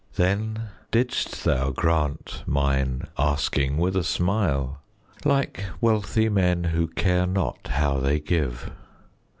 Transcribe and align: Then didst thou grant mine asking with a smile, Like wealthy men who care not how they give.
Then 0.15 0.69
didst 0.89 1.43
thou 1.43 1.69
grant 1.69 2.41
mine 2.47 3.03
asking 3.19 3.77
with 3.77 3.95
a 3.95 4.03
smile, 4.03 4.81
Like 5.25 5.63
wealthy 5.79 6.27
men 6.27 6.63
who 6.73 6.87
care 6.87 7.27
not 7.27 7.67
how 7.67 7.99
they 7.99 8.19
give. 8.19 8.71